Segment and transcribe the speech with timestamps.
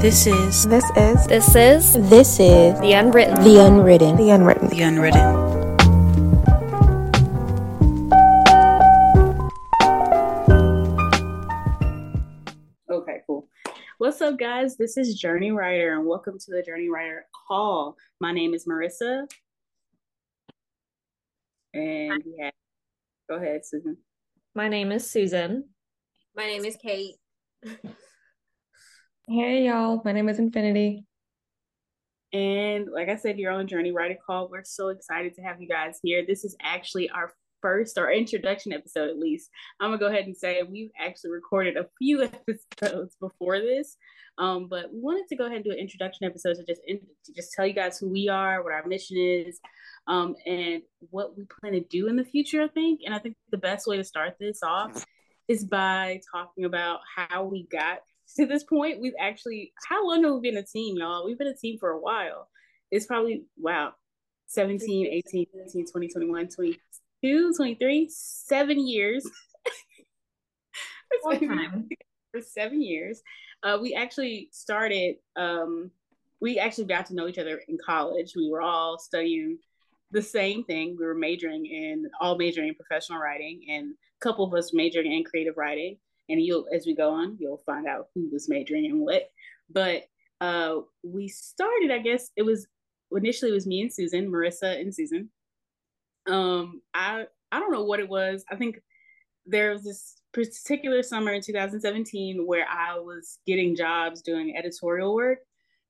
[0.00, 3.34] This is This is This is This is The Unwritten.
[3.44, 4.16] The Unwritten.
[4.16, 4.68] The Unwritten.
[4.68, 5.20] The Unwritten.
[12.90, 13.46] Okay, cool.
[13.98, 14.78] What's up, guys?
[14.78, 17.98] This is Journey Writer, and welcome to the Journey Writer Call.
[18.20, 19.30] My name is Marissa,
[21.74, 22.54] and we have.
[23.28, 23.98] Go ahead, Susan.
[24.54, 25.68] My name is Susan.
[26.34, 27.16] My name is Kate.
[29.32, 31.04] Hey y'all, my name is Infinity.
[32.32, 34.48] And like I said, you're on Journey Writer Call.
[34.48, 36.26] We're so excited to have you guys here.
[36.26, 39.50] This is actually our first or introduction episode, at least.
[39.78, 42.24] I'm gonna go ahead and say we've actually recorded a few
[42.82, 43.96] episodes before this,
[44.38, 47.32] um, but we wanted to go ahead and do an introduction episode to just to
[47.32, 49.60] just tell you guys who we are, what our mission is,
[50.08, 52.62] um, and what we plan to do in the future.
[52.62, 55.06] I think, and I think the best way to start this off
[55.46, 58.00] is by talking about how we got
[58.36, 59.00] to this point.
[59.00, 61.24] We've actually, how long have we been a team, y'all?
[61.24, 62.48] We've been a team for a while.
[62.90, 63.92] It's probably, wow,
[64.46, 69.28] 17, 18, 19, 20, 21, 22, 23, seven years.
[72.32, 73.22] For seven years.
[73.62, 75.90] Uh, we actually started, um,
[76.40, 78.34] we actually got to know each other in college.
[78.36, 79.58] We were all studying
[80.12, 80.96] the same thing.
[80.98, 85.12] We were majoring in, all majoring in professional writing, and a couple of us majoring
[85.12, 85.98] in creative writing.
[86.30, 89.30] And you'll, as we go on, you'll find out who was majoring in what.
[89.68, 90.04] But
[90.40, 92.66] uh, we started, I guess it was
[93.12, 95.30] initially it was me and Susan, Marissa and Susan.
[96.28, 98.44] Um, I I don't know what it was.
[98.50, 98.80] I think
[99.46, 105.38] there was this particular summer in 2017 where I was getting jobs doing editorial work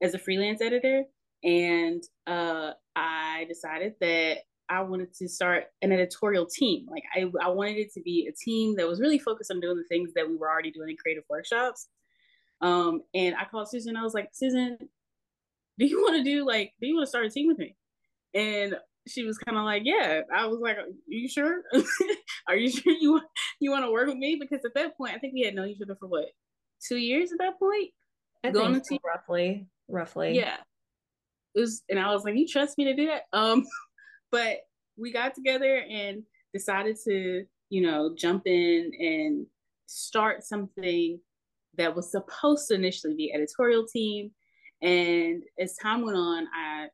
[0.02, 1.04] as a freelance editor,
[1.44, 4.38] and uh, I decided that
[4.70, 6.86] I wanted to start an editorial team.
[6.88, 9.76] Like I, I wanted it to be a team that was really focused on doing
[9.76, 11.88] the things that we were already doing in creative workshops.
[12.60, 13.96] Um, and I called Susan.
[13.96, 14.78] I was like, Susan,
[15.78, 17.74] do you want to do like, do you want to start a team with me?
[18.32, 18.76] And
[19.08, 20.20] she was kind of like, yeah.
[20.34, 21.62] I was like, are you sure?
[22.48, 23.24] are you sure you want
[23.58, 24.36] you want to work with me?
[24.40, 26.26] Because at that point, I think we had known each other for what
[26.86, 27.90] two years at that point.
[28.44, 29.66] I Going think so, roughly.
[29.88, 30.36] Roughly.
[30.36, 30.56] Yeah.
[31.54, 33.22] It was, and I was like, you trust me to do that?
[33.32, 33.66] Um,
[34.30, 34.58] but
[34.96, 39.46] we got together and decided to, you know, jump in and
[39.86, 41.18] start something
[41.76, 44.30] that was supposed to initially be editorial team.
[44.82, 46.88] And as time went on, I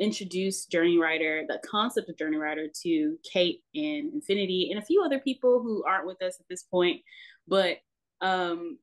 [0.00, 5.02] introduced Journey Writer, the concept of Journey Writer to Kate and Infinity and a few
[5.04, 7.00] other people who aren't with us at this point.
[7.46, 7.78] But
[8.20, 8.78] um,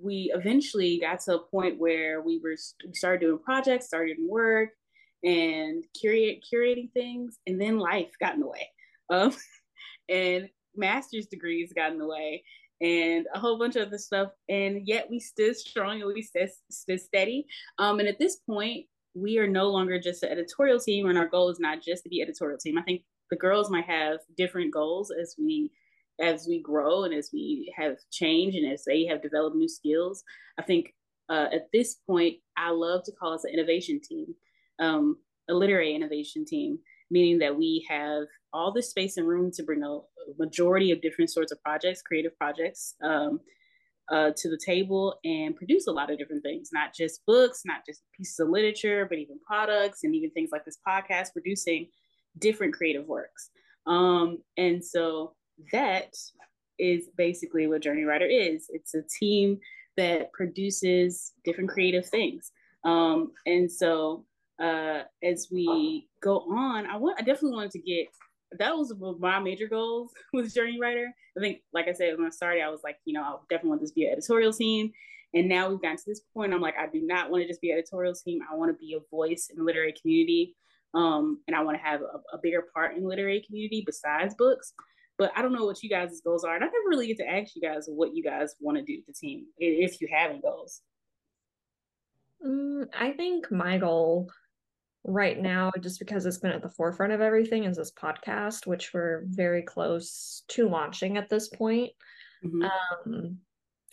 [0.00, 4.70] we eventually got to a point where we were we started doing projects, started work,
[5.24, 8.68] and curate curating things, and then life got in the way.
[9.10, 9.34] Um,
[10.08, 12.44] and master's degrees got in the way,
[12.80, 14.30] and a whole bunch of other stuff.
[14.48, 17.46] And yet we stood strong and we stood, stood steady.
[17.78, 21.28] Um, and at this point, we are no longer just an editorial team, and our
[21.28, 22.78] goal is not just to be editorial team.
[22.78, 25.70] I think the girls might have different goals as we
[26.20, 30.24] as we grow and as we have changed and as they have developed new skills.
[30.58, 30.92] I think
[31.28, 34.34] uh, at this point, I love to call us an innovation team,
[34.78, 35.16] um,
[35.48, 36.78] a literary innovation team,
[37.10, 39.98] meaning that we have all the space and room to bring a,
[40.38, 43.40] majority of different sorts of projects, creative projects, um,
[44.10, 47.84] uh, to the table and produce a lot of different things, not just books, not
[47.86, 51.88] just pieces of literature, but even products and even things like this podcast, producing
[52.38, 53.50] different creative works.
[53.86, 55.34] Um, and so
[55.72, 56.14] that
[56.78, 58.66] is basically what Journey Writer is.
[58.68, 59.58] It's a team
[59.96, 62.52] that produces different creative things.
[62.84, 64.24] Um, and so
[64.60, 68.08] uh, as we go on, I want I definitely wanted to get
[68.58, 71.12] that was my major goals with Journey Writer.
[71.36, 73.70] I think, like I said, when I started, I was like, you know, I definitely
[73.70, 74.92] want this to be an editorial team.
[75.34, 76.54] And now we've gotten to this point.
[76.54, 78.40] I'm like, I do not want to just be an editorial team.
[78.50, 80.56] I want to be a voice in the literary community.
[80.94, 84.72] Um, and I want to have a, a bigger part in literary community besides books.
[85.18, 86.54] But I don't know what you guys' goals are.
[86.54, 88.96] And I never really get to ask you guys what you guys want to do
[88.96, 90.80] with the team, if you have any goals.
[92.44, 94.30] Mm, I think my goal
[95.08, 98.92] right now, just because it's been at the forefront of everything, is this podcast, which
[98.92, 101.92] we're very close to launching at this point.
[102.44, 102.70] Mhm.
[103.06, 103.38] Um,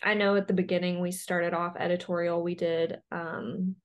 [0.04, 2.44] I know at the beginning we started off editorial.
[2.44, 3.76] We did um,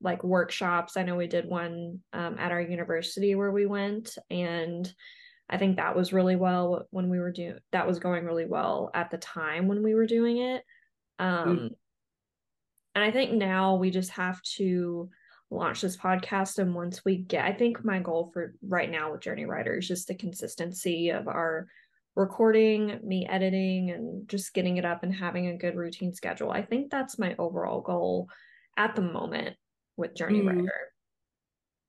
[0.00, 0.96] like workshops.
[0.96, 4.92] I know we did one um, at our university where we went, and
[5.48, 7.58] I think that was really well when we were doing.
[7.72, 10.62] That was going really well at the time when we were doing it.
[11.18, 11.70] Um,
[12.94, 15.08] and I think now we just have to
[15.54, 16.58] launch this podcast.
[16.58, 19.88] And once we get, I think my goal for right now with Journey Writer is
[19.88, 21.68] just the consistency of our
[22.16, 26.50] recording, me editing, and just getting it up and having a good routine schedule.
[26.50, 28.28] I think that's my overall goal
[28.76, 29.56] at the moment
[29.96, 30.48] with Journey mm-hmm.
[30.48, 30.72] Writer.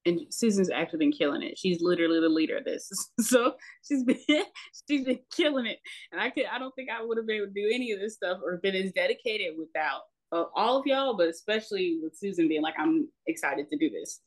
[0.07, 1.57] And Susan's actually been killing it.
[1.57, 2.89] She's literally the leader of this.
[3.21, 3.55] So
[3.87, 4.19] she's been
[4.87, 5.79] she's been killing it.
[6.11, 7.99] And I could I don't think I would have been able to do any of
[7.99, 10.01] this stuff or been as dedicated without
[10.35, 14.21] uh, all of y'all, but especially with Susan being like, I'm excited to do this.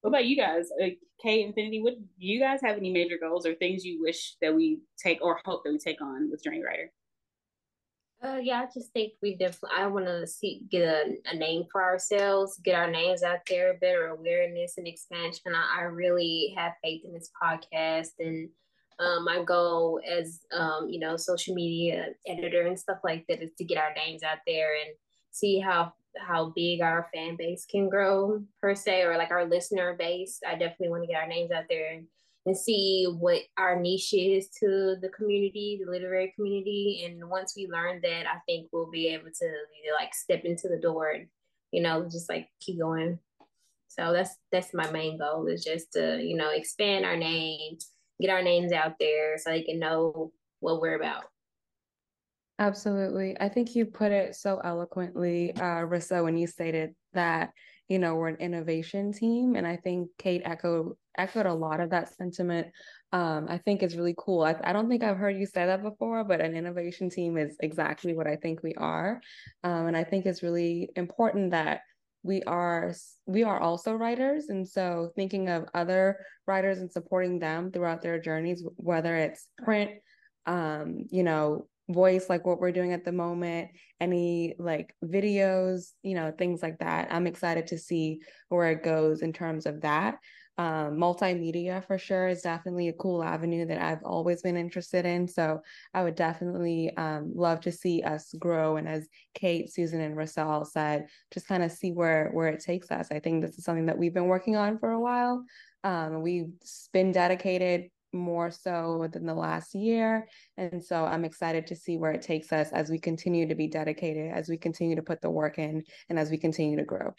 [0.00, 0.68] What about you guys?
[0.82, 0.88] Uh,
[1.22, 4.54] K Infinity, what do you guys have any major goals or things you wish that
[4.54, 6.92] we take or hope that we take on with Journey Writer?
[8.22, 9.76] Uh, yeah, I just think we definitely.
[9.76, 13.78] I want to see get a, a name for ourselves, get our names out there,
[13.80, 15.54] better awareness and expansion.
[15.54, 18.48] I, I really have faith in this podcast, and
[18.98, 23.50] um, my goal as um, you know, social media editor and stuff like that is
[23.58, 24.94] to get our names out there and
[25.30, 29.94] see how how big our fan base can grow per se, or like our listener
[29.98, 30.40] base.
[30.46, 32.06] I definitely want to get our names out there and
[32.46, 37.02] and see what our niche is to the community, the literary community.
[37.06, 39.50] And once we learn that, I think we'll be able to
[39.98, 41.26] like step into the door and,
[41.70, 43.18] you know, just like keep going.
[43.88, 47.78] So that's that's my main goal is just to, you know, expand our name,
[48.20, 51.24] get our names out there so they can know what we're about.
[52.58, 53.36] Absolutely.
[53.40, 57.50] I think you put it so eloquently, uh, Rissa, when you stated that
[57.88, 61.90] you know we're an innovation team and i think kate echoed echoed a lot of
[61.90, 62.68] that sentiment
[63.12, 65.82] um, i think it's really cool I, I don't think i've heard you say that
[65.82, 69.20] before but an innovation team is exactly what i think we are
[69.62, 71.80] um, and i think it's really important that
[72.24, 72.92] we are
[73.26, 78.18] we are also writers and so thinking of other writers and supporting them throughout their
[78.18, 79.90] journeys whether it's print
[80.46, 83.68] um, you know voice like what we're doing at the moment
[84.00, 89.20] any like videos you know things like that i'm excited to see where it goes
[89.20, 90.16] in terms of that
[90.56, 95.26] um, multimedia for sure is definitely a cool avenue that i've always been interested in
[95.26, 95.60] so
[95.94, 100.66] i would definitely um, love to see us grow and as kate susan and Rissa
[100.66, 103.86] said just kind of see where where it takes us i think this is something
[103.86, 105.44] that we've been working on for a while
[105.82, 106.52] um, we've
[106.92, 110.26] been dedicated more so within the last year.
[110.56, 113.66] And so I'm excited to see where it takes us as we continue to be
[113.66, 117.12] dedicated, as we continue to put the work in, and as we continue to grow.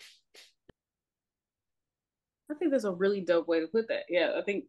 [2.50, 4.03] I think that's a really dope way to put that.
[4.09, 4.65] Yeah, I think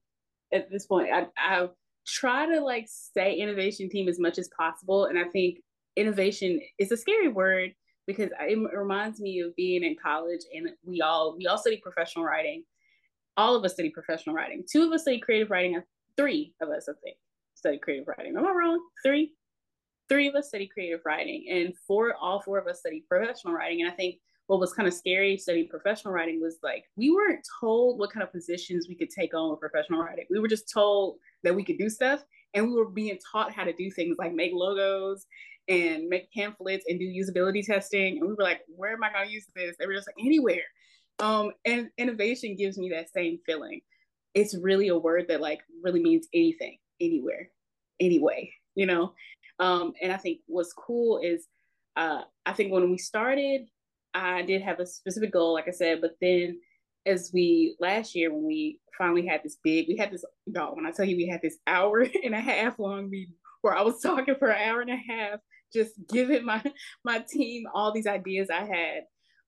[0.53, 1.69] at this point, I, I
[2.07, 5.07] try to like say innovation team as much as possible.
[5.07, 5.59] And I think
[5.97, 7.73] innovation is a scary word
[8.07, 12.25] because it reminds me of being in college and we all we all study professional
[12.25, 12.63] writing
[13.37, 15.83] all of us study professional writing two of us study creative writing
[16.17, 17.17] three of us, I think,
[17.55, 18.37] study creative writing.
[18.37, 18.81] Am I wrong?
[19.05, 19.33] Three?
[20.09, 23.83] Three of us study creative writing, and four, all four of us study professional writing.
[23.83, 27.47] And I think what was kind of scary studying professional writing was like we weren't
[27.61, 30.25] told what kind of positions we could take on with professional writing.
[30.31, 33.65] We were just told that we could do stuff, and we were being taught how
[33.65, 35.27] to do things like make logos
[35.69, 38.19] and make pamphlets and do usability testing.
[38.19, 39.75] And we were like, where am I going to use this?
[39.77, 40.63] They were just like, anywhere.
[41.19, 43.81] Um, and innovation gives me that same feeling
[44.37, 47.49] it's really a word that like really means anything, anywhere,
[47.99, 49.15] anyway, you know?
[49.59, 51.47] Um, and I think what's cool is
[51.97, 53.63] uh, I think when we started,
[54.17, 56.59] I did have a specific goal, like I said, but then
[57.05, 60.75] as we last year when we finally had this big, we had this dog.
[60.75, 63.83] When I tell you we had this hour and a half long meeting where I
[63.83, 65.41] was talking for an hour and a half,
[65.73, 66.63] just giving my
[67.05, 69.03] my team all these ideas I had.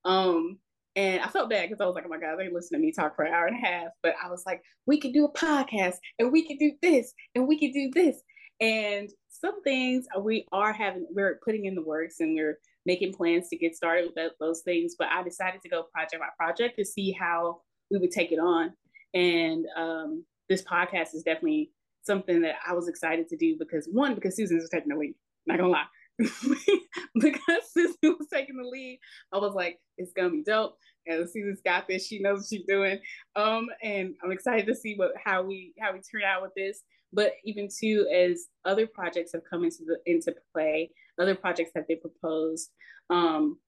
[0.04, 0.59] Um,
[0.95, 2.93] and I felt bad because I was like, oh my God, they listen to me
[2.93, 3.88] talk for an hour and a half.
[4.02, 7.49] But I was like, we could do a podcast and we could do this and
[7.49, 8.21] we could do this.
[8.61, 13.50] And some things we are having, we're putting in the works and we're making plans
[13.50, 14.97] to get started with that, those things.
[14.99, 18.38] But I decided to go project by project to see how we would take it
[18.38, 18.73] on.
[19.12, 21.71] And um, this podcast is definitely
[22.02, 25.14] something that I was excited to do because one, because Susan's taking the lead,
[25.47, 25.85] not gonna lie.
[26.18, 28.99] because Susan was taking the lead,
[29.33, 30.76] I was like, it's gonna be dope.
[31.07, 32.99] And Susan's got this; she knows what she's doing.
[33.37, 36.83] Um, and I'm excited to see what how we how we turn out with this.
[37.12, 41.88] But even too, as other projects have come into the into play, other projects have
[41.88, 42.71] been proposed.
[43.11, 43.59] Um,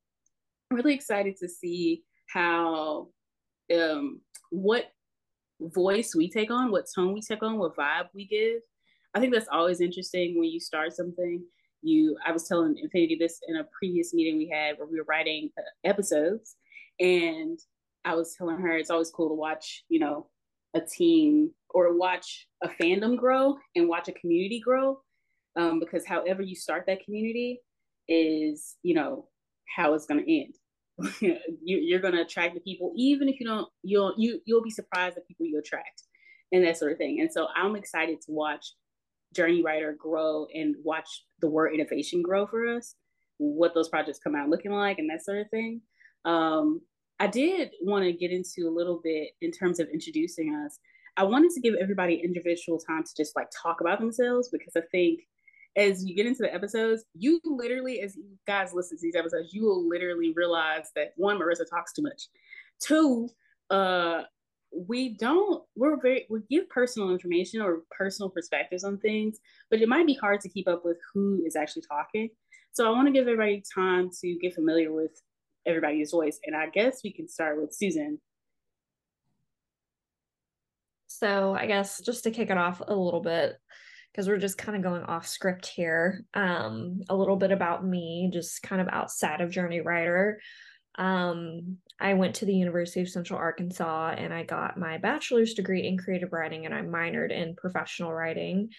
[0.71, 3.09] I'm really excited to see how
[3.75, 4.21] um
[4.51, 4.93] what
[5.61, 8.61] voice we take on, what tone we take on, what vibe we give.
[9.15, 11.43] I think that's always interesting when you start something
[11.83, 15.07] you i was telling infinity this in a previous meeting we had where we were
[15.09, 16.57] writing uh, episodes
[16.99, 17.59] and
[18.05, 20.27] i was telling her it's always cool to watch you know
[20.75, 25.01] a team or watch a fandom grow and watch a community grow
[25.57, 27.61] um, because however you start that community
[28.09, 29.27] is you know
[29.77, 30.55] how it's going to end.
[31.63, 34.71] You, are going to attract the people even if you don't you'll you you'll be
[34.71, 36.03] surprised at people you attract
[36.53, 37.21] and that sort of thing.
[37.21, 38.75] And so i'm excited to watch
[39.35, 42.97] journey writer grow and watch the word innovation grow for us
[43.41, 45.81] what those projects come out looking like and that sort of thing.
[46.25, 46.83] Um,
[47.19, 50.79] I did want to get into a little bit in terms of introducing us.
[51.21, 54.81] I wanted to give everybody individual time to just like talk about themselves because I
[54.91, 55.21] think
[55.77, 59.53] as you get into the episodes, you literally, as you guys listen to these episodes,
[59.53, 62.23] you will literally realize that one, Marissa talks too much.
[62.83, 63.29] Two,
[63.69, 64.23] uh,
[64.73, 69.89] we don't we're very we give personal information or personal perspectives on things but it
[69.89, 72.29] might be hard to keep up with who is actually talking
[72.71, 75.11] so i want to give everybody time to get familiar with
[75.67, 78.21] everybody's voice and i guess we can start with susan
[81.21, 83.55] so i guess just to kick it off a little bit
[84.11, 88.31] because we're just kind of going off script here um a little bit about me
[88.33, 90.41] just kind of outside of journey writer
[90.97, 95.87] um, I went to the University of Central Arkansas and I got my bachelor's degree
[95.87, 98.71] in creative writing and I minored in professional writing.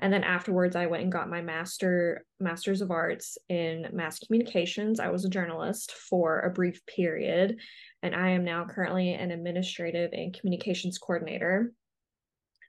[0.00, 5.00] And then afterwards, I went and got my master master's of arts in mass communications.
[5.00, 7.58] I was a journalist for a brief period,
[8.04, 11.72] and I am now currently an administrative and communications coordinator.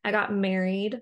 [0.03, 1.00] I got married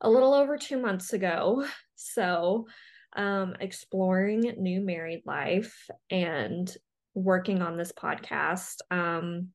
[0.00, 2.66] a little over two months ago, so
[3.14, 6.74] um, exploring new married life and
[7.14, 8.76] working on this podcast.
[8.90, 9.48] Um,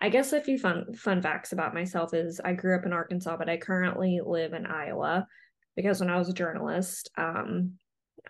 [0.00, 3.36] I guess a few fun fun facts about myself is I grew up in Arkansas,
[3.36, 5.28] but I currently live in Iowa
[5.76, 7.74] because when I was a journalist, um,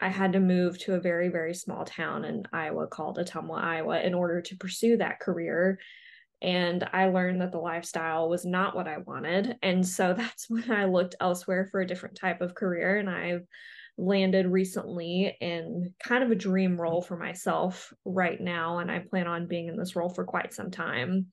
[0.00, 4.00] I had to move to a very very small town in Iowa called Ottumwa, Iowa,
[4.00, 5.78] in order to pursue that career.
[6.42, 10.70] And I learned that the lifestyle was not what I wanted, and so that's when
[10.70, 12.98] I looked elsewhere for a different type of career.
[12.98, 13.46] And I've
[13.98, 19.26] landed recently in kind of a dream role for myself right now and i plan
[19.26, 21.26] on being in this role for quite some time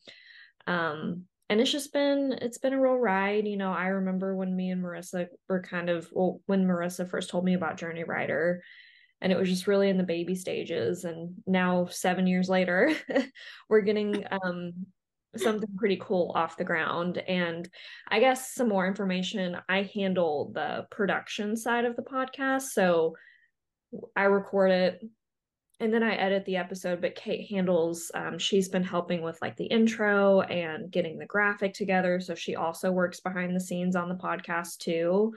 [0.67, 4.53] um and it's just been it's been a real ride you know i remember when
[4.53, 8.61] me and marissa were kind of well when marissa first told me about journey writer
[9.21, 12.93] and it was just really in the baby stages and now seven years later
[13.69, 14.73] we're getting um
[15.38, 17.17] something pretty cool off the ground.
[17.19, 17.69] And
[18.07, 22.69] I guess some more information I handle the production side of the podcast.
[22.69, 23.15] So
[24.15, 25.03] I record it
[25.79, 29.55] and then I edit the episode, but Kate handles, um, she's been helping with like
[29.55, 32.19] the intro and getting the graphic together.
[32.19, 35.33] So she also works behind the scenes on the podcast too.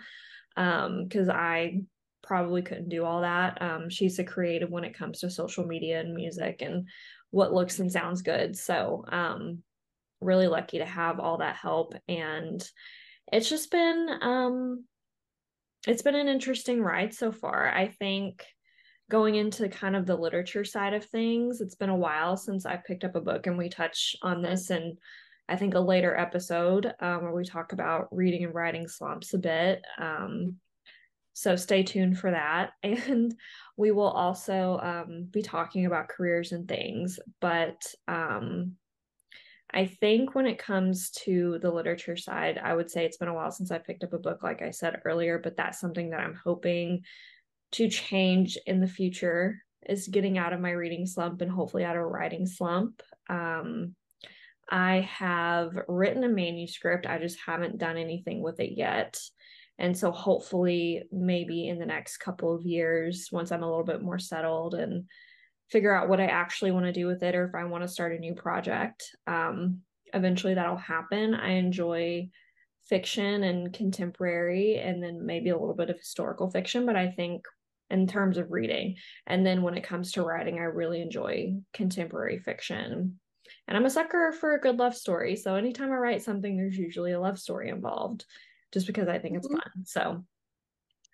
[0.57, 1.83] Um, cause I
[2.23, 3.63] probably couldn't do all that.
[3.63, 6.89] Um, she's a creative when it comes to social media and music and
[7.31, 8.57] what looks and sounds good.
[8.57, 9.63] So, um,
[10.23, 11.95] really lucky to have all that help.
[12.09, 12.63] And
[13.33, 14.85] it's just been um
[15.87, 17.69] it's been an interesting ride so far.
[17.69, 18.45] I think
[19.11, 22.77] going into kind of the literature side of things it's been a while since i
[22.77, 24.97] picked up a book and we touch on this and
[25.51, 29.39] i think a later episode um, where we talk about reading and writing slumps a
[29.39, 29.85] bit.
[29.99, 30.57] Um,
[31.35, 32.73] so stay tuned for that.
[32.83, 33.35] And
[33.77, 37.19] we will also um, be talking about careers and things.
[37.41, 38.77] But um,
[39.75, 43.35] I think when it comes to the literature side, I would say it's been a
[43.35, 46.21] while since I picked up a book, like I said earlier, but that's something that
[46.21, 47.05] I'm hoping
[47.73, 51.97] to change in the future is getting out of my reading slump and hopefully out
[51.97, 53.03] of a writing slump.
[53.31, 53.95] Um,
[54.71, 59.19] I have written a manuscript, I just haven't done anything with it yet.
[59.79, 64.03] And so hopefully, maybe in the next couple of years, once I'm a little bit
[64.03, 65.07] more settled and
[65.71, 67.89] figure out what I actually want to do with it or if I want to
[67.89, 69.05] start a new project.
[69.27, 69.81] Um,
[70.13, 71.35] eventually that'll happen.
[71.35, 72.29] I enjoy
[72.89, 77.47] fiction and contemporary and then maybe a little bit of historical fiction, but I think
[77.91, 78.97] in terms of reading.
[79.27, 83.19] And then when it comes to writing, I really enjoy contemporary fiction.
[83.69, 85.37] And I'm a sucker for a good love story.
[85.37, 88.25] So anytime I write something, there's usually a love story involved
[88.73, 89.57] just because I think it's mm-hmm.
[89.57, 89.85] fun.
[89.85, 90.25] So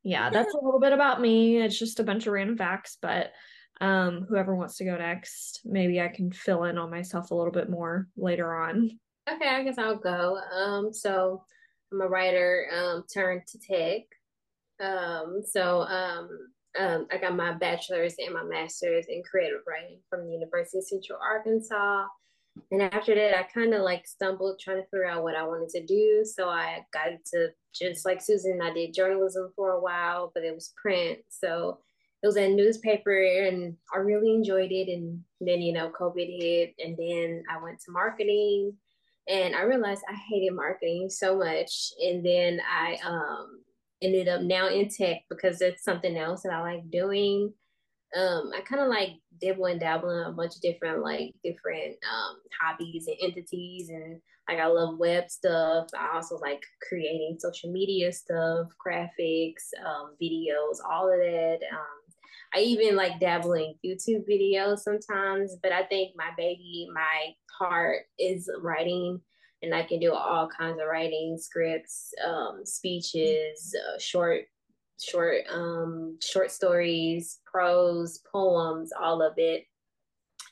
[0.05, 1.59] yeah, that's a little bit about me.
[1.59, 3.33] It's just a bunch of random facts, but
[3.81, 7.53] um, whoever wants to go next, maybe I can fill in on myself a little
[7.53, 8.99] bit more later on.
[9.31, 10.39] Okay, I guess I'll go.
[10.39, 11.45] Um, so
[11.93, 14.03] I'm a writer um, turned to tech.
[14.81, 16.29] Um, so um,
[16.79, 20.85] um, I got my bachelor's and my master's in creative writing from the University of
[20.85, 22.07] Central Arkansas.
[22.71, 25.69] And after that, I kind of like stumbled trying to figure out what I wanted
[25.71, 26.25] to do.
[26.25, 30.55] So I got into just like Susan, I did journalism for a while, but it
[30.55, 31.19] was print.
[31.29, 31.79] So
[32.23, 34.89] it was a newspaper and I really enjoyed it.
[34.89, 38.75] And then, you know, COVID hit and then I went to marketing
[39.29, 41.93] and I realized I hated marketing so much.
[42.03, 43.61] And then I um,
[44.03, 47.53] ended up now in tech because it's something else that I like doing.
[48.17, 49.11] Um, I kind of like
[49.41, 54.21] dibble and dabble in a bunch of different like different um, hobbies and entities and
[54.49, 55.89] like I love web stuff.
[55.97, 61.59] I also like creating social media stuff, graphics, um, videos, all of that.
[62.55, 68.51] I even like dabbling YouTube videos sometimes, but I think my baby, my heart is
[68.61, 69.21] writing
[69.63, 74.45] and I can do all kinds of writing, scripts, um, speeches, uh, short,
[75.01, 79.65] short, um, short stories, prose, poems, all of it.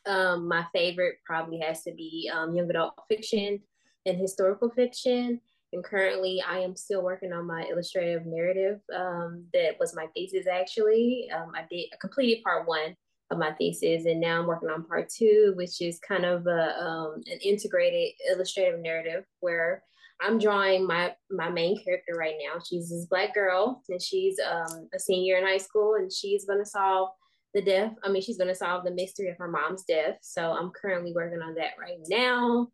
[0.06, 3.60] Um, my favorite probably has to be um, young adult fiction
[4.06, 5.40] and historical fiction.
[5.76, 8.80] And currently, I am still working on my illustrative narrative.
[8.96, 11.28] Um, that was my thesis actually.
[11.30, 12.96] Um, I did I completed part one
[13.30, 16.82] of my thesis, and now I'm working on part two, which is kind of a
[16.82, 19.82] um, an integrated illustrative narrative where
[20.22, 22.58] I'm drawing my my main character right now.
[22.58, 26.64] She's this black girl, and she's um, a senior in high school, and she's gonna
[26.64, 27.10] solve
[27.52, 27.92] the death.
[28.02, 30.16] I mean, she's gonna solve the mystery of her mom's death.
[30.22, 32.68] So I'm currently working on that right now.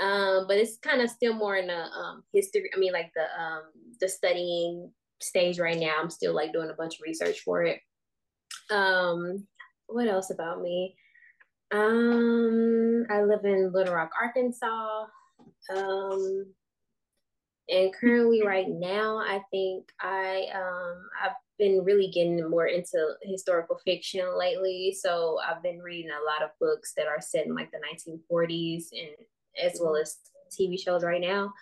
[0.00, 2.70] Um, but it's kind of still more in the um, history.
[2.74, 3.62] I mean, like the um,
[4.00, 5.94] the studying stage right now.
[6.00, 7.80] I'm still like doing a bunch of research for it.
[8.70, 9.46] Um,
[9.86, 10.96] what else about me?
[11.72, 15.06] Um, I live in Little Rock, Arkansas.
[15.74, 16.46] Um,
[17.68, 23.78] and currently right now, I think I um I've been really getting more into historical
[23.84, 24.96] fiction lately.
[24.98, 28.86] So I've been reading a lot of books that are set in like the 1940s
[28.92, 29.26] and
[29.62, 30.16] as well as
[30.52, 31.52] TV shows right now.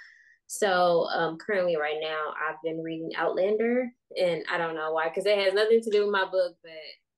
[0.46, 5.24] So um, currently, right now, I've been reading Outlander, and I don't know why, because
[5.24, 6.72] it has nothing to do with my book, but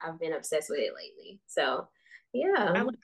[0.04, 1.40] I've been obsessed with it lately.
[1.47, 1.88] So
[2.33, 2.97] yeah, I like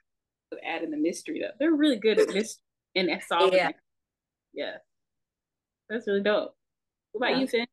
[0.64, 1.54] adding the mystery though.
[1.58, 2.62] They're really good at mystery
[2.94, 3.54] and that's solving.
[3.54, 3.70] Yeah.
[4.52, 4.76] yeah,
[5.88, 6.54] that's really dope.
[7.12, 7.40] What about yeah.
[7.40, 7.66] you, Finn?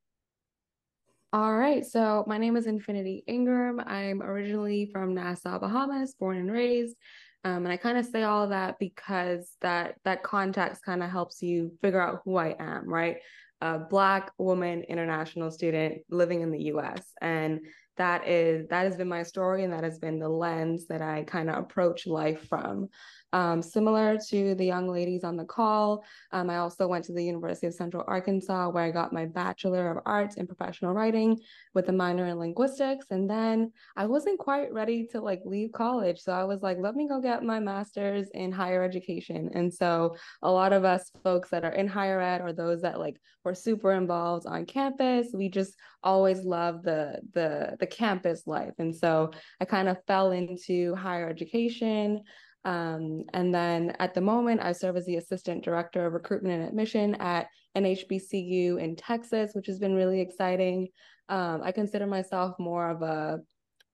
[1.34, 3.82] All right, so my name is Infinity Ingram.
[3.86, 6.96] I'm originally from Nassau, Bahamas, born and raised.
[7.44, 11.41] Um, and I kind of say all that because that that context kind of helps
[11.41, 13.17] you figure out who I am, right?
[13.62, 17.01] A black woman, international student living in the U.S.
[17.22, 17.62] and
[17.98, 21.24] that is that has been my story and that has been the lens that I
[21.24, 22.89] kind of approach life from.
[23.34, 27.24] Um, similar to the young ladies on the call, um, I also went to the
[27.24, 31.38] University of Central Arkansas where I got my Bachelor of Arts in Professional Writing
[31.74, 33.08] with a minor in linguistics.
[33.12, 36.20] And then I wasn't quite ready to like leave college.
[36.20, 39.50] So I was like, let me go get my master's in higher education.
[39.54, 43.00] And so a lot of us folks that are in higher ed or those that
[43.00, 48.74] like were super involved on campus, we just always love the the the campus life.
[48.80, 52.24] And so I kind of fell into higher education.
[52.67, 56.67] Um, and then at the moment, I serve as the assistant director of recruitment and
[56.67, 60.89] admission at an HBCU in Texas, which has been really exciting.
[61.30, 63.39] Um, I consider myself more of a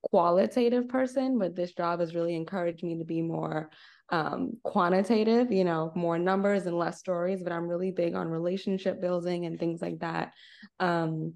[0.02, 3.70] qualitative person, but this job has really encouraged me to be more
[4.10, 7.44] um, quantitative, you know, more numbers and less stories.
[7.44, 10.34] But I'm really big on relationship building and things like that.
[10.80, 11.36] Um,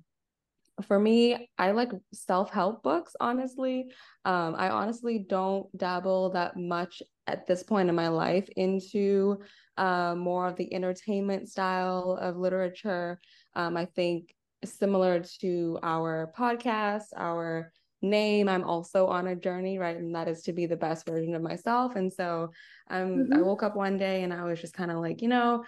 [0.84, 3.92] for me, I like self help books, honestly.
[4.26, 9.40] Um, I honestly don't dabble that much at this point in my life into
[9.78, 13.20] uh, more of the entertainment style of literature.
[13.56, 19.98] Um, I think similar to our podcast, our name, I'm also on a journey, right?
[19.98, 21.96] And that is to be the best version of myself.
[21.96, 22.52] And so
[22.90, 23.34] um, mm-hmm.
[23.34, 25.63] I woke up one day and I was just kind of like, you know,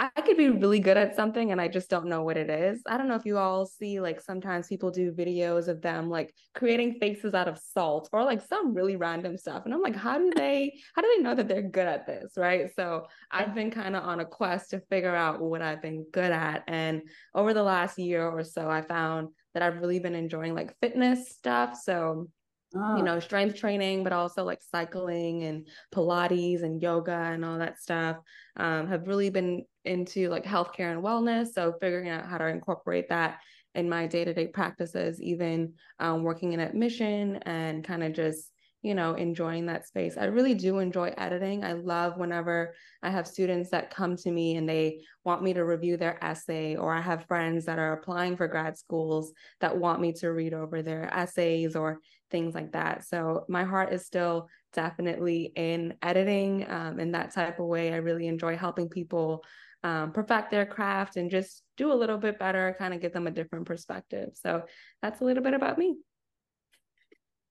[0.00, 2.82] I could be really good at something and I just don't know what it is.
[2.86, 6.32] I don't know if you all see like sometimes people do videos of them like
[6.54, 9.64] creating faces out of salt or like some really random stuff.
[9.64, 12.34] And I'm like, how do they how do they know that they're good at this?
[12.36, 12.72] Right.
[12.76, 16.30] So I've been kind of on a quest to figure out what I've been good
[16.30, 16.62] at.
[16.68, 17.02] And
[17.34, 21.30] over the last year or so, I found that I've really been enjoying like fitness
[21.30, 21.76] stuff.
[21.76, 22.28] So
[22.74, 22.96] Oh.
[22.98, 27.78] you know, strength training, but also like cycling and Pilates and yoga and all that
[27.80, 28.18] stuff.
[28.56, 31.48] Um, have really been into like healthcare and wellness.
[31.48, 33.40] So figuring out how to incorporate that
[33.74, 38.52] in my day to day practices, even um, working in admission and kind of just
[38.82, 40.16] you know, enjoying that space.
[40.16, 41.64] I really do enjoy editing.
[41.64, 45.64] I love whenever I have students that come to me and they want me to
[45.64, 50.00] review their essay, or I have friends that are applying for grad schools that want
[50.00, 51.98] me to read over their essays or
[52.30, 53.04] things like that.
[53.04, 57.92] So my heart is still definitely in editing um, in that type of way.
[57.92, 59.44] I really enjoy helping people
[59.88, 63.26] um, perfect their craft and just do a little bit better, kind of give them
[63.26, 64.30] a different perspective.
[64.34, 64.64] So
[65.00, 65.96] that's a little bit about me.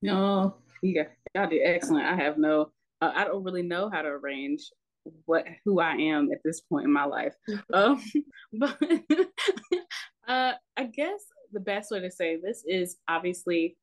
[0.04, 2.06] No, yeah, y'all did excellent.
[2.06, 2.72] I have no,
[3.02, 4.70] uh, I don't really know how to arrange
[5.26, 7.34] what who I am at this point in my life.
[7.74, 8.04] um,
[8.54, 8.78] but
[10.28, 11.22] uh, I guess
[11.52, 13.78] the best way to say this is obviously,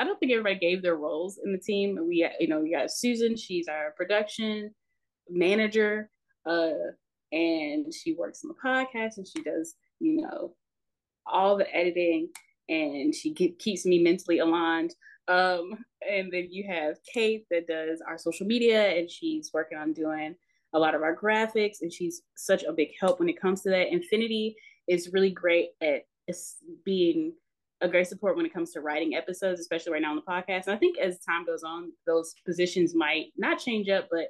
[0.00, 1.96] I don't think everybody gave their roles in the team.
[2.08, 3.36] We, you know, we got Susan.
[3.36, 4.74] She's our production
[5.28, 6.10] manager,
[6.44, 6.70] uh,
[7.32, 10.54] and she works on the podcast and she does, you know,
[11.26, 12.28] all the editing
[12.68, 14.94] and she keeps me mentally aligned
[15.28, 19.92] Um, and then you have Kate that does our social media, and she's working on
[19.92, 20.34] doing
[20.72, 23.70] a lot of our graphics, and she's such a big help when it comes to
[23.70, 23.92] that.
[23.92, 24.56] Infinity
[24.88, 26.02] is really great at
[26.84, 27.32] being
[27.80, 30.66] a great support when it comes to writing episodes, especially right now on the podcast.
[30.66, 34.28] And I think as time goes on, those positions might not change up, but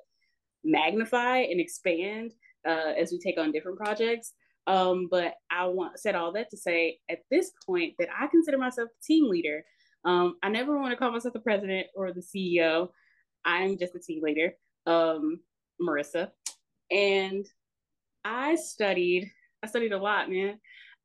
[0.65, 2.33] magnify and expand
[2.66, 4.33] uh, as we take on different projects.
[4.66, 8.59] Um, but I want said all that to say at this point that I consider
[8.59, 9.64] myself a team leader.
[10.05, 12.88] Um, I never want to call myself the president or the CEO.
[13.44, 14.53] I'm just a team leader,
[14.87, 15.40] um,
[15.81, 16.29] Marissa,
[16.90, 17.46] and
[18.25, 19.31] I studied.
[19.62, 20.59] I studied a lot, man.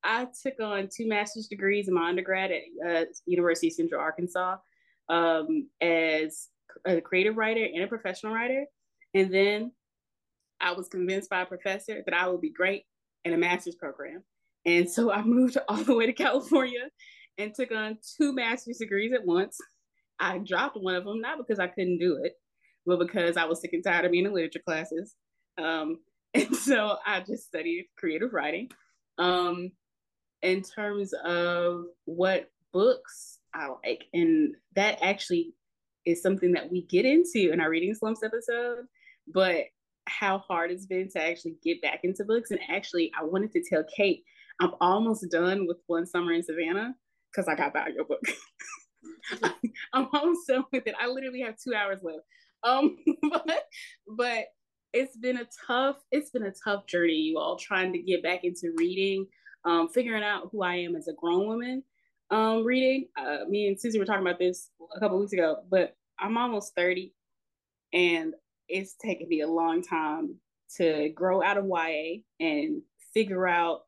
[0.04, 4.58] I took on two master's degrees in my undergrad at uh, University of Central Arkansas
[5.10, 6.50] um, as
[6.86, 8.65] a creative writer and a professional writer.
[9.13, 9.72] And then
[10.65, 12.84] I was convinced by a professor that I would be great
[13.23, 14.23] in a master's program.
[14.65, 16.89] And so I moved all the way to California
[17.38, 19.58] and took on two master's degrees at once.
[20.19, 22.34] I dropped one of them, not because I couldn't do it,
[22.86, 25.13] but because I was sick and tired of being in literature classes.
[25.58, 25.99] Um,
[26.34, 28.69] and so I just studied creative writing.
[29.17, 29.71] Um,
[30.41, 35.54] in terms of what books I like, and that actually
[36.06, 38.86] is something that we get into in our reading slumps episode.
[39.28, 39.65] But
[40.08, 42.52] how hard it's been to actually get back into books.
[42.52, 44.24] And actually, I wanted to tell Kate,
[44.60, 46.96] I'm almost done with One Summer in Savannah
[47.32, 48.22] because I got the your book.
[49.94, 50.96] I'm almost done with it.
[51.00, 52.26] I literally have two hours left.
[52.63, 52.98] Um,
[53.32, 53.63] but
[54.18, 54.46] but
[54.94, 58.44] it's been a tough it's been a tough journey, you all trying to get back
[58.44, 59.28] into reading,
[59.65, 61.84] um, figuring out who I am as a grown woman.
[62.32, 63.08] Um, reading.
[63.18, 66.74] Uh, me and Susie were talking about this a couple weeks ago, but I'm almost
[66.76, 67.13] 30
[67.94, 68.34] and
[68.67, 70.36] it's taken me a long time
[70.78, 72.82] to grow out of YA and
[73.13, 73.82] figure out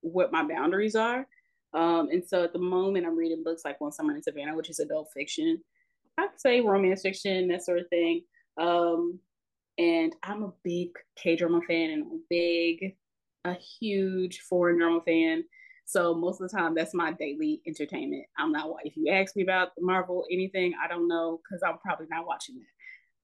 [0.00, 1.26] what my boundaries are.
[1.72, 4.70] Um, and so at the moment, I'm reading books like One Summer in Savannah, which
[4.70, 5.62] is adult fiction.
[6.18, 8.22] I could say romance fiction, that sort of thing.
[8.58, 9.20] Um,
[9.78, 12.96] and I'm a big K drama fan and a big,
[13.44, 15.44] a huge foreign drama fan.
[15.86, 18.24] So most of the time, that's my daily entertainment.
[18.38, 18.68] I'm not.
[18.84, 22.56] If you ask me about Marvel anything, I don't know because I'm probably not watching
[22.56, 22.79] that.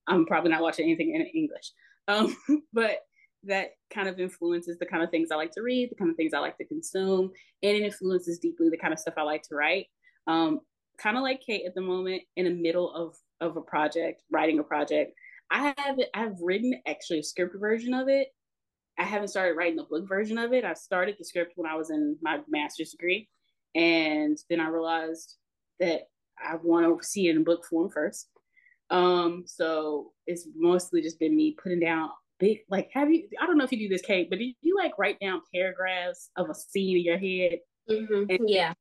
[0.07, 1.71] I'm probably not watching anything in English.
[2.07, 2.35] Um,
[2.73, 2.99] but
[3.43, 6.17] that kind of influences the kind of things I like to read, the kind of
[6.17, 7.31] things I like to consume,
[7.63, 9.87] and it influences deeply the kind of stuff I like to write.
[10.27, 10.61] Um,
[10.97, 14.59] kind of like Kate at the moment, in the middle of of a project, writing
[14.59, 15.13] a project.
[15.49, 18.29] I have I've written actually a script version of it.
[18.99, 20.65] I haven't started writing the book version of it.
[20.65, 23.29] I started the script when I was in my master's degree,
[23.75, 25.35] and then I realized
[25.79, 26.01] that
[26.43, 28.29] I want to see it in book form first.
[28.89, 33.57] Um, so it's mostly just been me putting down big like have you I don't
[33.57, 36.55] know if you do this, Kate, but do you like write down paragraphs of a
[36.55, 37.59] scene in your head?
[37.89, 38.45] Mm-hmm.
[38.47, 38.73] Yeah.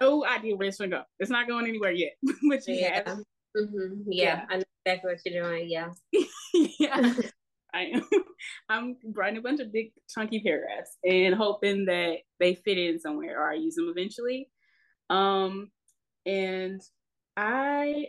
[0.00, 1.02] No idea where it's gonna go.
[1.18, 2.12] It's not going anywhere yet.
[2.22, 2.94] but you yeah.
[2.94, 3.18] have.
[3.56, 4.02] Mm-hmm.
[4.10, 4.24] Yeah.
[4.24, 5.70] yeah, I know exactly what you're doing.
[5.70, 5.88] Yeah.
[6.78, 7.12] yeah.
[7.72, 8.02] I am
[8.68, 13.40] I'm writing a bunch of big chunky paragraphs and hoping that they fit in somewhere
[13.40, 14.50] or I use them eventually.
[15.10, 15.70] Um
[16.26, 16.80] and
[17.36, 18.08] I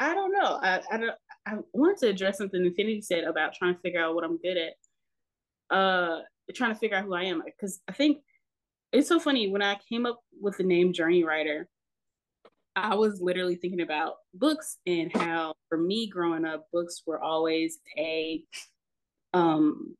[0.00, 0.58] I don't know.
[0.62, 1.16] I I don't.
[1.46, 4.56] I wanted to address something Infinity said about trying to figure out what I'm good
[4.56, 5.76] at.
[5.76, 6.20] Uh,
[6.54, 8.18] trying to figure out who I am because I think
[8.92, 11.68] it's so funny when I came up with the name Journey Writer.
[12.76, 17.78] I was literally thinking about books and how, for me growing up, books were always
[17.98, 18.42] a
[19.34, 19.96] um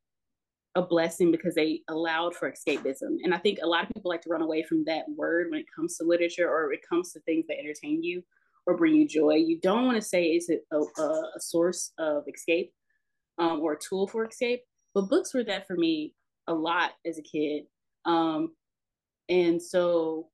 [0.75, 3.17] a blessing because they allowed for escapism.
[3.23, 5.59] And I think a lot of people like to run away from that word when
[5.59, 8.23] it comes to literature or it comes to things that entertain you
[8.69, 9.33] or bring you joy.
[9.33, 11.01] You don't want to say it's a, a,
[11.35, 12.71] a source of escape
[13.39, 14.61] um, or a tool for escape,
[14.93, 16.13] but books were that for me
[16.47, 17.63] a lot as a kid.
[18.05, 18.53] Um,
[19.27, 20.27] and so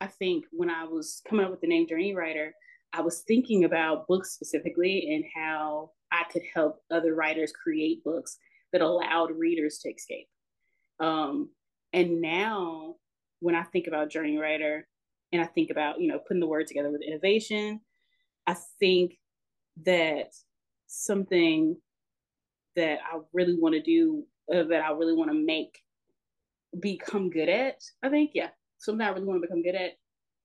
[0.00, 2.52] I think when I was coming up with the name Journey Writer,
[2.92, 8.36] I was thinking about books specifically and how I could help other writers create books
[8.72, 10.28] that allowed readers to escape.
[11.00, 11.48] Um,
[11.94, 12.96] and now,
[13.40, 14.86] when I think about Journey Writer,
[15.34, 17.80] and I think about, you know, putting the word together with innovation,
[18.46, 19.18] I think
[19.84, 20.28] that
[20.86, 21.76] something
[22.76, 25.80] that I really want to do, uh, that I really want to make
[26.78, 29.94] become good at, I think, yeah, something I really want to become good at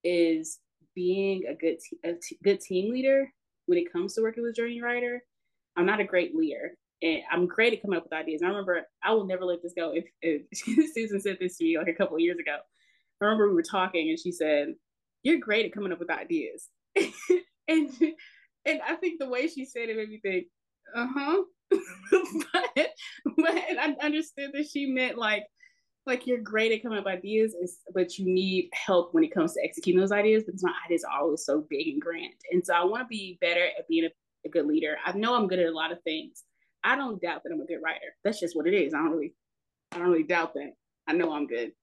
[0.04, 0.58] is
[0.96, 3.32] being a good te- a t- good team leader
[3.68, 5.22] when it comes to working with Journey Writer.
[5.78, 6.72] I'm not a great leader,
[7.04, 8.42] and I'm great at coming up with ideas.
[8.42, 9.94] And I remember I will never let this go.
[9.94, 10.42] If, if
[10.94, 12.58] Susan said this to me like a couple years ago,
[13.22, 14.74] I remember we were talking and she said,
[15.24, 16.68] You're great at coming up with ideas.
[17.68, 17.90] and
[18.66, 20.48] and I think the way she said it made me think,
[20.96, 21.44] uh-huh.
[21.72, 22.90] but
[23.38, 25.44] but I understood that she meant like
[26.06, 27.56] like you're great at coming up with ideas,
[27.94, 31.22] but you need help when it comes to executing those ideas because my ideas are
[31.22, 32.34] always so big and grand.
[32.52, 34.10] And so I want to be better at being a,
[34.48, 34.98] a good leader.
[35.06, 36.44] I know I'm good at a lot of things.
[36.84, 38.16] I don't doubt that I'm a good writer.
[38.24, 38.94] That's just what it is.
[38.94, 39.36] I don't really,
[39.92, 40.72] I don't really doubt that.
[41.08, 41.74] I know I'm good,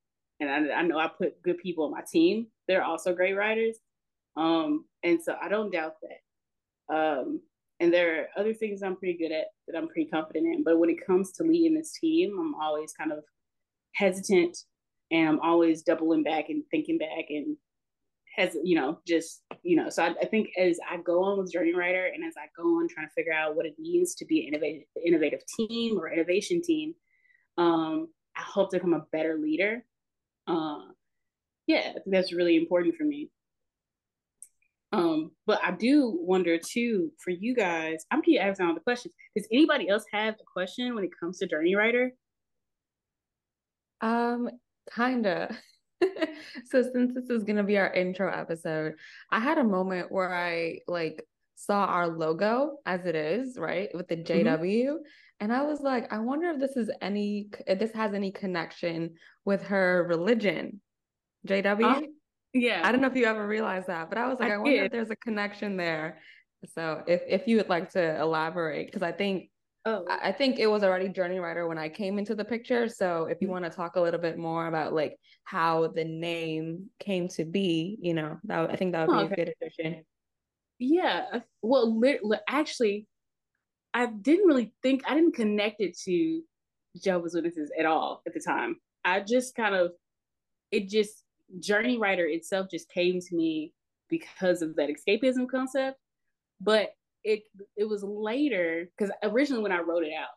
[0.40, 2.48] and I, I know I put good people on my team.
[2.68, 3.76] They're also great writers,
[4.36, 6.94] um, and so I don't doubt that.
[6.94, 7.40] Um,
[7.80, 10.64] and there are other things I'm pretty good at that I'm pretty confident in.
[10.64, 13.24] But when it comes to leading this team, I'm always kind of
[13.94, 14.56] hesitant
[15.10, 17.56] and I'm always doubling back and thinking back and
[18.36, 21.52] has you know just you know so I, I, think as I go on with
[21.52, 24.26] Journey Writer and as I go on trying to figure out what it means to
[24.26, 26.94] be an innovative innovative team or innovation team,
[27.56, 29.84] um, I hope to become a better leader.
[30.46, 30.78] Uh,
[31.66, 33.30] yeah, that's really important for me.
[34.92, 38.04] Um, but I do wonder too for you guys.
[38.10, 39.14] I'm keep asking all the questions.
[39.36, 42.12] Does anybody else have a question when it comes to Journey Writer?
[44.00, 44.48] Um,
[44.94, 45.56] kinda.
[46.66, 48.94] so since this is gonna be our intro episode,
[49.30, 54.08] I had a moment where I like saw our logo as it is, right, with
[54.08, 55.02] the JW, mm-hmm.
[55.40, 59.14] And I was like, I wonder if this is any if this has any connection
[59.44, 60.80] with her religion,
[61.46, 61.84] JW.
[61.84, 62.02] Uh,
[62.54, 64.58] yeah, I don't know if you ever realized that, but I was like, I, I
[64.58, 66.20] wonder if there's a connection there.
[66.74, 69.50] So if if you would like to elaborate, because I think
[69.86, 70.04] Oh.
[70.10, 72.88] I think it was already Journey Writer when I came into the picture.
[72.88, 73.52] So if you mm-hmm.
[73.52, 77.96] want to talk a little bit more about like how the name came to be,
[78.02, 79.32] you know, that I think that would be okay.
[79.32, 80.04] a good addition.
[80.80, 81.26] Yeah.
[81.34, 82.18] Uh, well, li-
[82.48, 83.06] actually,
[83.96, 86.42] I didn't really think I didn't connect it to
[87.02, 88.76] Jehovah's Witnesses at all at the time.
[89.06, 89.92] I just kind of
[90.70, 91.24] it just
[91.60, 93.72] Journey Writer itself just came to me
[94.10, 95.98] because of that escapism concept.
[96.60, 96.90] But
[97.24, 97.44] it
[97.78, 100.28] it was later because originally when I wrote it out,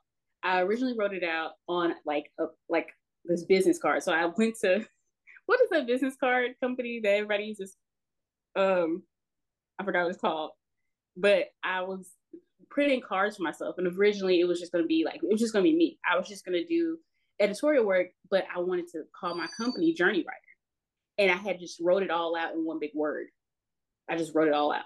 [0.41, 2.87] I originally wrote it out on like a like
[3.25, 4.03] this business card.
[4.03, 4.85] So I went to
[5.47, 7.75] what is that business card company that everybody uses?
[8.55, 9.03] Um,
[9.77, 10.51] I forgot what it's called,
[11.17, 12.09] but I was
[12.69, 15.39] printing cards for myself, and originally it was just going to be like it was
[15.39, 15.99] just going to be me.
[16.09, 16.97] I was just going to do
[17.39, 20.39] editorial work, but I wanted to call my company Journey Writer,
[21.17, 23.27] and I had just wrote it all out in one big word.
[24.09, 24.85] I just wrote it all out.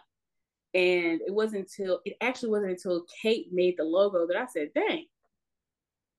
[0.73, 4.69] And it wasn't until it actually wasn't until Kate made the logo that I said,
[4.73, 5.05] "Dang,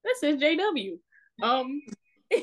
[0.04, 0.98] that says JW."
[1.42, 1.82] Um,
[2.30, 2.42] and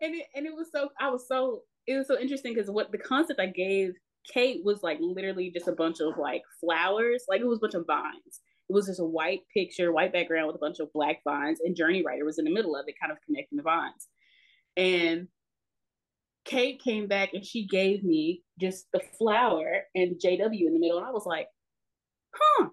[0.00, 2.98] it, and it was so I was so it was so interesting because what the
[2.98, 3.94] concept I gave
[4.32, 7.74] Kate was like literally just a bunch of like flowers, like it was a bunch
[7.74, 8.40] of vines.
[8.68, 11.76] It was just a white picture, white background with a bunch of black vines, and
[11.76, 14.08] Journey Writer was in the middle of it, kind of connecting the vines.
[14.76, 15.28] And
[16.44, 20.98] Kate came back and she gave me just the flower and JW in the middle.
[20.98, 21.48] And I was like,
[22.34, 22.68] huh.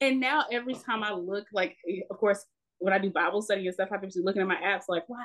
[0.00, 1.76] And now every time I look, like,
[2.10, 2.44] of course,
[2.78, 5.18] when I do Bible study and stuff, I'm just looking at my apps like, wow,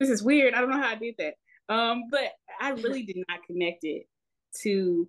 [0.00, 0.54] this is weird.
[0.54, 1.34] I don't know how I did that.
[1.72, 4.06] Um, but I really did not connect it
[4.62, 5.08] to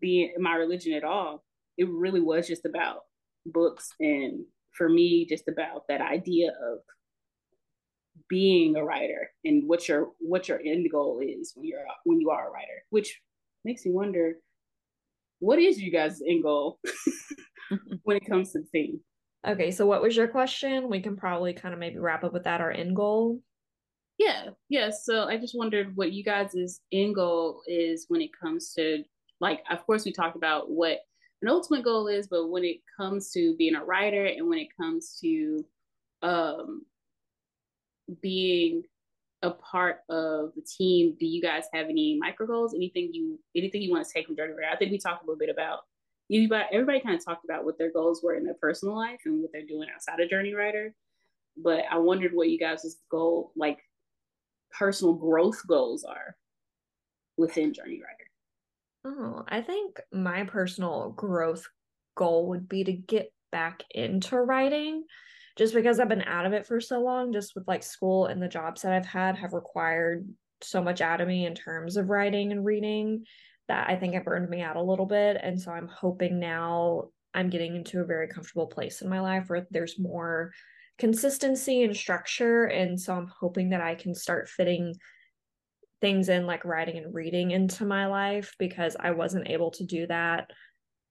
[0.00, 1.44] being my religion at all.
[1.76, 3.00] It really was just about
[3.46, 6.78] books and for me, just about that idea of
[8.28, 12.30] being a writer and what your what your end goal is when you're when you
[12.30, 13.20] are a writer which
[13.64, 14.34] makes me wonder
[15.38, 16.80] what is you guys end goal
[18.02, 19.00] when it comes to the theme?
[19.46, 20.88] Okay so what was your question?
[20.88, 22.60] We can probably kind of maybe wrap up with that.
[22.60, 23.40] Our end goal
[24.18, 28.72] yeah yeah so i just wondered what you guys' end goal is when it comes
[28.74, 29.02] to
[29.40, 30.98] like of course we talked about what
[31.42, 34.68] an ultimate goal is but when it comes to being a writer and when it
[34.76, 35.64] comes to
[36.22, 36.82] um
[38.22, 38.82] being
[39.42, 42.74] a part of the team, do you guys have any micro goals?
[42.74, 44.72] Anything you anything you want to take from Journey Writer?
[44.72, 45.80] I think we talked a little bit about
[46.32, 49.40] everybody, everybody kind of talked about what their goals were in their personal life and
[49.40, 50.94] what they're doing outside of Journey Writer.
[51.56, 53.78] But I wondered what you guys' goal, like
[54.78, 56.36] personal growth goals are
[57.36, 58.28] within Journey Writer.
[59.04, 61.66] Oh, I think my personal growth
[62.16, 65.04] goal would be to get back into writing
[65.56, 68.40] just because I've been out of it for so long, just with like school and
[68.40, 70.28] the jobs that I've had have required
[70.62, 73.24] so much out of me in terms of writing and reading
[73.68, 75.38] that I think it burned me out a little bit.
[75.42, 79.44] And so I'm hoping now I'm getting into a very comfortable place in my life
[79.48, 80.52] where there's more
[80.98, 82.64] consistency and structure.
[82.64, 84.94] And so I'm hoping that I can start fitting
[86.00, 90.06] things in like writing and reading into my life because I wasn't able to do
[90.06, 90.50] that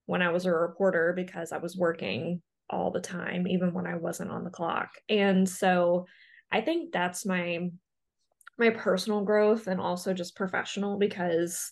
[0.05, 3.95] when I was a reporter because I was working all the time, even when I
[3.95, 4.89] wasn't on the clock.
[5.09, 6.05] And so
[6.51, 7.69] I think that's my
[8.59, 11.69] my personal growth and also just professional because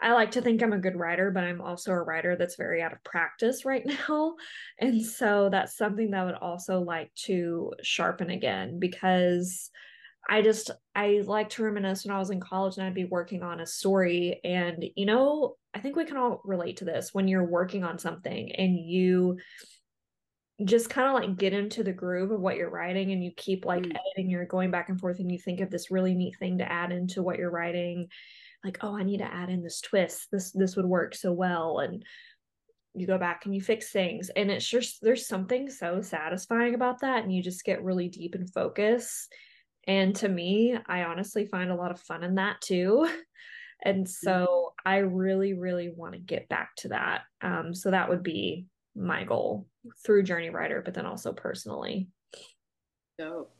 [0.00, 2.82] I like to think I'm a good writer, but I'm also a writer that's very
[2.82, 4.34] out of practice right now.
[4.78, 9.70] And so that's something that I would also like to sharpen again because
[10.28, 13.42] I just I like to reminisce when I was in college and I'd be working
[13.42, 17.28] on a story and you know, I think we can all relate to this when
[17.28, 19.38] you're working on something and you
[20.64, 23.66] just kind of like get into the groove of what you're writing and you keep
[23.66, 23.94] like mm.
[23.94, 26.72] editing you're going back and forth and you think of this really neat thing to
[26.72, 28.08] add into what you're writing
[28.66, 31.78] like oh i need to add in this twist this this would work so well
[31.78, 32.04] and
[32.94, 37.00] you go back and you fix things and it's just there's something so satisfying about
[37.00, 39.28] that and you just get really deep in focus
[39.86, 43.08] and to me i honestly find a lot of fun in that too
[43.84, 44.90] and so mm.
[44.90, 49.24] i really really want to get back to that um so that would be my
[49.24, 49.66] goal
[50.04, 52.08] through Journey Writer, but then also personally.
[53.18, 53.55] Dope.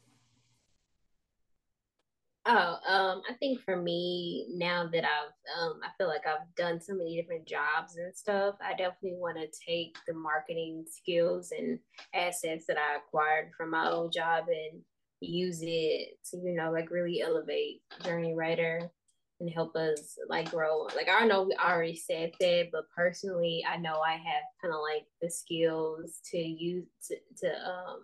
[2.49, 6.81] Oh, um, I think for me now that I've, um, I feel like I've done
[6.81, 8.55] so many different jobs and stuff.
[8.65, 11.81] I definitely want to take the marketing skills and
[12.15, 14.81] assets that I acquired from my old job and
[15.21, 18.93] use it to, you know, like really elevate Journey Writer
[19.41, 20.83] and help us like grow.
[20.95, 24.81] Like I know we already said that, but personally, I know I have kind of
[24.81, 28.01] like the skills to use to, to um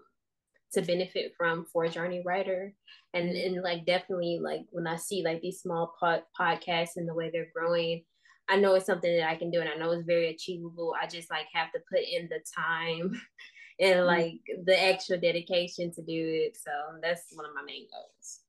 [0.72, 2.72] to benefit from for a journey writer
[3.14, 7.14] and and like definitely like when i see like these small pod- podcasts and the
[7.14, 8.02] way they're growing
[8.48, 11.06] i know it's something that i can do and i know it's very achievable i
[11.06, 13.12] just like have to put in the time
[13.80, 14.06] and mm-hmm.
[14.06, 16.70] like the extra dedication to do it so
[17.02, 18.40] that's one of my main goals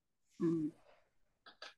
[0.42, 0.68] mm-hmm.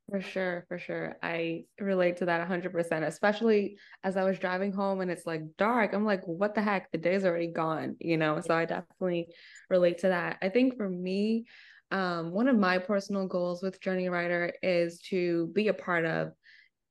[0.09, 1.17] For sure, for sure.
[1.23, 5.93] I relate to that 100%, especially as I was driving home and it's like dark.
[5.93, 6.91] I'm like, what the heck?
[6.91, 8.39] The day's already gone, you know?
[8.39, 9.29] So I definitely
[9.67, 10.37] relate to that.
[10.43, 11.45] I think for me,
[11.89, 16.33] um, one of my personal goals with Journey Writer is to be a part of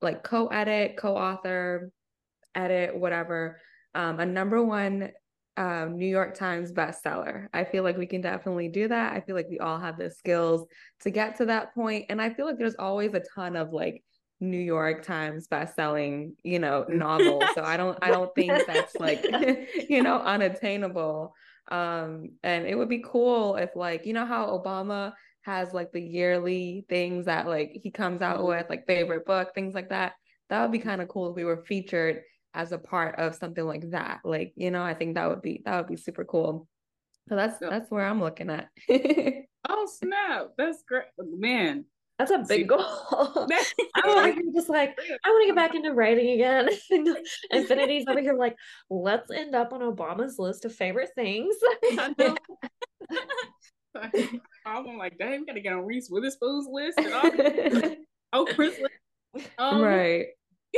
[0.01, 1.91] like co edit, co author,
[2.53, 3.61] edit, whatever.
[3.93, 5.11] Um, a number one
[5.57, 7.47] um, New York Times bestseller.
[7.53, 9.13] I feel like we can definitely do that.
[9.13, 10.65] I feel like we all have the skills
[11.01, 12.05] to get to that point.
[12.09, 14.03] And I feel like there's always a ton of like
[14.41, 17.45] New York Times bestselling, you know, novels.
[17.55, 19.23] so I don't I don't think that's like,
[19.89, 21.33] you know, unattainable.
[21.71, 25.13] Um, and it would be cool if like, you know how Obama
[25.43, 28.47] has like the yearly things that like he comes out mm-hmm.
[28.47, 30.13] with, like favorite book, things like that.
[30.49, 32.21] That would be kind of cool if we were featured
[32.55, 34.21] as a part of something like that.
[34.23, 36.67] Like, you know, I think that would be that would be super cool.
[37.27, 38.69] So that's that's where I'm looking at.
[39.69, 40.51] oh snap.
[40.57, 41.05] That's great.
[41.19, 41.85] Man.
[42.17, 42.79] That's a big goal.
[43.11, 46.69] I'm like just like, I want to get back into writing again.
[47.51, 48.55] Infinity's over here like,
[48.89, 51.55] let's end up on Obama's list of favorite things.
[54.65, 59.49] I'm like, dang, we gotta get on Reese Witherspoon's list and all Oprah's list.
[59.57, 60.27] Um, right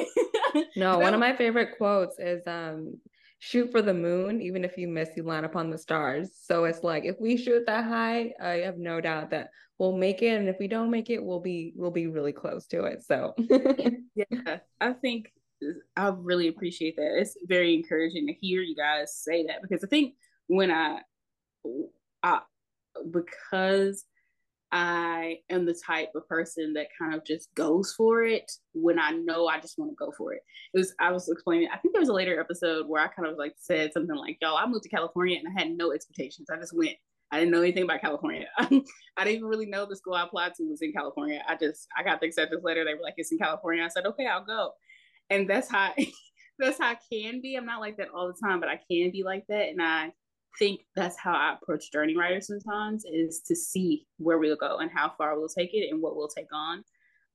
[0.75, 2.99] no, one of my favorite quotes is um
[3.39, 6.31] shoot for the moon, even if you miss, you land upon the stars.
[6.41, 10.21] So it's like if we shoot that high, I have no doubt that we'll make
[10.21, 10.35] it.
[10.39, 13.03] And if we don't make it, we'll be we'll be really close to it.
[13.03, 13.33] So
[14.15, 15.31] yeah, I think
[15.95, 17.19] I really appreciate that.
[17.19, 20.15] It's very encouraging to hear you guys say that because I think
[20.47, 20.99] when I
[22.23, 22.41] I
[23.11, 24.05] because
[24.71, 29.11] I am the type of person that kind of just goes for it when I
[29.11, 30.41] know I just want to go for it.
[30.73, 31.69] It was I was explaining.
[31.73, 34.37] I think there was a later episode where I kind of like said something like,
[34.41, 36.49] "Y'all, I moved to California and I had no expectations.
[36.51, 36.97] I just went.
[37.31, 38.45] I didn't know anything about California.
[38.57, 38.87] I didn't
[39.27, 41.41] even really know the school I applied to was in California.
[41.47, 42.83] I just I got the acceptance letter.
[42.83, 44.71] They were like, "It's in California." I said, "Okay, I'll go."
[45.29, 45.93] And that's how
[46.59, 47.55] that's how I can be.
[47.55, 50.11] I'm not like that all the time, but I can be like that, and I
[50.59, 54.91] think that's how I approach journey writers sometimes is to see where we'll go and
[54.93, 56.83] how far we'll take it and what we'll take on.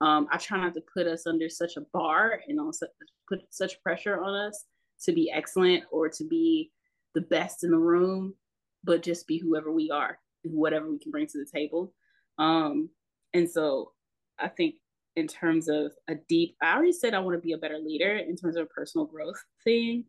[0.01, 2.87] Um, I try not to put us under such a bar and also
[3.29, 4.65] put such pressure on us
[5.05, 6.73] to be excellent or to be
[7.15, 8.35] the best in the room,
[8.83, 11.93] but just be whoever we are and whatever we can bring to the table.
[12.39, 12.91] Um,
[13.33, 13.93] and so
[14.39, 14.77] I think
[15.15, 18.17] in terms of a deep, I already said I want to be a better leader
[18.17, 20.05] in terms of a personal growth thing,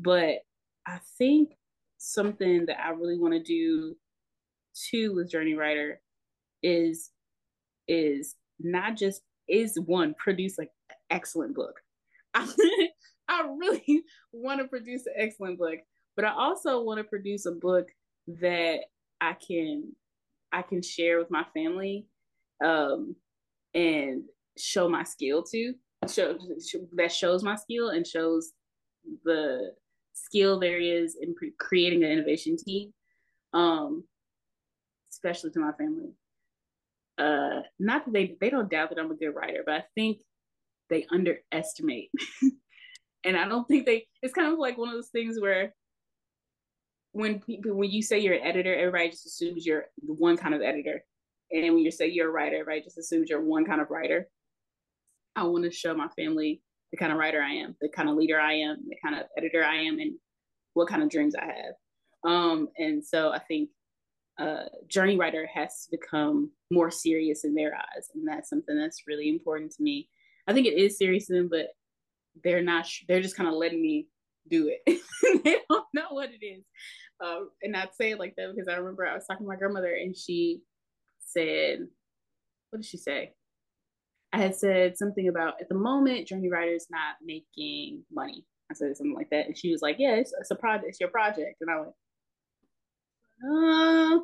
[0.00, 0.38] but
[0.86, 1.50] I think
[1.98, 3.96] something that I really want to do
[4.90, 6.00] too with Journey Writer
[6.62, 7.10] is
[7.88, 11.80] is not just is one produce like an excellent book.
[12.34, 12.48] I,
[13.28, 14.02] I really
[14.32, 15.78] want to produce an excellent book,
[16.14, 17.88] but I also want to produce a book
[18.40, 18.80] that
[19.20, 19.92] I can
[20.52, 22.06] I can share with my family
[22.64, 23.14] um
[23.74, 24.22] and
[24.56, 25.74] show my skill to
[26.08, 28.52] show, show that shows my skill and shows
[29.24, 29.72] the
[30.16, 32.92] skill there is in pre- creating an innovation team,
[33.52, 34.04] um,
[35.10, 36.10] especially to my family.
[37.18, 40.18] Uh, not that they they don't doubt that I'm a good writer, but I think
[40.90, 42.10] they underestimate.
[43.24, 44.06] and I don't think they.
[44.22, 45.74] It's kind of like one of those things where
[47.12, 50.54] when people when you say you're an editor, everybody just assumes you're the one kind
[50.54, 51.04] of editor,
[51.50, 54.28] and when you say you're a writer, everybody just assumes you're one kind of writer.
[55.34, 56.62] I want to show my family
[56.96, 59.26] the kind of writer I am, the kind of leader I am, the kind of
[59.36, 60.14] editor I am, and
[60.74, 61.74] what kind of dreams I have.
[62.24, 63.70] Um, and so I think
[64.38, 69.02] uh, journey writer has to become more serious in their eyes, and that's something that's
[69.06, 70.08] really important to me.
[70.46, 71.68] I think it is serious to them, but
[72.42, 72.86] they're not.
[73.08, 74.08] They're just kind of letting me
[74.48, 75.00] do it.
[75.44, 76.64] they don't know what it is,
[77.20, 79.56] um, and I'd say it like that because I remember I was talking to my
[79.56, 80.62] grandmother, and she
[81.20, 81.86] said,
[82.70, 83.32] "What did she say?"
[84.32, 88.44] I had said something about at the moment Journey Writer is not making money.
[88.70, 90.88] I said something like that, and she was like, "Yeah, it's, it's a project.
[90.88, 91.92] It's your project." And I went,
[93.44, 94.20] "Uh,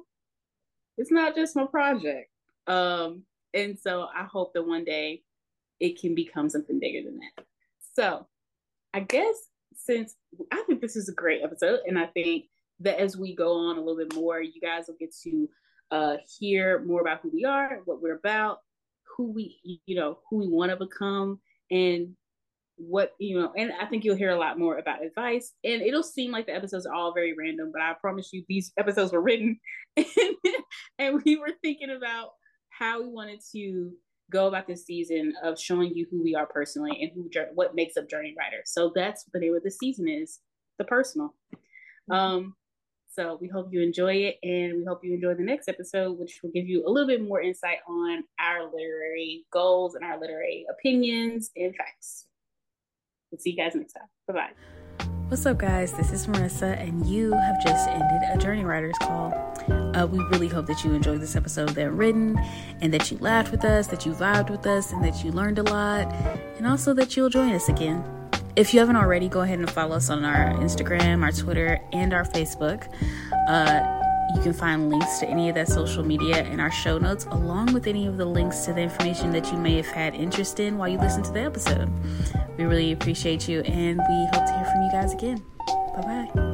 [0.98, 2.28] it's not just my project."
[2.66, 3.22] Um,
[3.55, 5.22] and so I hope that one day
[5.80, 7.44] it can become something bigger than that.
[7.94, 8.26] So,
[8.94, 9.36] I guess
[9.74, 10.16] since
[10.53, 12.46] I think this is a great episode, and I think
[12.80, 15.48] that as we go on a little bit more, you guys will get to
[15.90, 18.59] uh, hear more about who we are, what we're about,
[19.16, 21.40] who we you know who we want to become
[21.70, 22.14] and
[22.76, 25.52] what you know and i think you'll hear a lot more about advice.
[25.62, 28.72] And it'll seem like the episodes are all very random but i promise you these
[28.78, 29.58] episodes were written
[30.98, 32.30] and we were thinking about
[32.70, 33.92] how we wanted to
[34.30, 37.96] go about this season of showing you who we are personally and who what makes
[37.96, 40.40] up journey writer so that's what the name of the season is
[40.78, 41.34] the personal.
[42.10, 42.54] Um
[43.14, 46.40] so we hope you enjoy it and we hope you enjoy the next episode, which
[46.42, 50.64] will give you a little bit more insight on our literary goals and our literary
[50.70, 52.26] opinions and facts.
[53.30, 54.08] We'll see you guys next time.
[54.26, 55.06] Bye bye.
[55.28, 55.92] What's up, guys?
[55.94, 59.32] This is Marissa, and you have just ended a Journey Writers call.
[59.94, 62.38] Uh, we really hope that you enjoyed this episode that written,
[62.82, 65.58] and that you laughed with us, that you vibed with us, and that you learned
[65.58, 66.12] a lot,
[66.58, 68.21] and also that you'll join us again.
[68.55, 72.12] If you haven't already, go ahead and follow us on our Instagram, our Twitter, and
[72.12, 72.86] our Facebook.
[73.48, 74.03] Uh,
[74.34, 77.72] you can find links to any of that social media in our show notes, along
[77.72, 80.78] with any of the links to the information that you may have had interest in
[80.78, 81.90] while you listen to the episode.
[82.59, 85.42] We really appreciate you, and we hope to hear from you guys again.
[85.96, 86.51] Bye bye.